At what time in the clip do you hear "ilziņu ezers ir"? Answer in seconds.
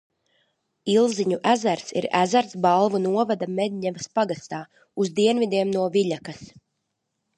0.93-2.07